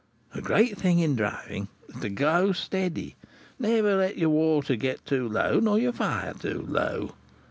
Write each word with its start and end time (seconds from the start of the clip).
The 0.33 0.41
great 0.41 0.79
thing 0.79 0.97
in 0.97 1.15
driving, 1.15 1.67
is, 1.87 1.99
to 2.01 2.09
go 2.09 2.53
steady, 2.53 3.17
never 3.59 3.91
to 3.91 3.97
let 3.97 4.17
your 4.17 4.29
water 4.31 4.75
get 4.75 5.05
too 5.05 5.29
low, 5.29 5.59
nor 5.59 5.77
your 5.77 5.93
fire 5.93 6.33
too 6.33 6.65
low. 6.67 7.11